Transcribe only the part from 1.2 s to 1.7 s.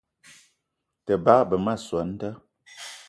bagbe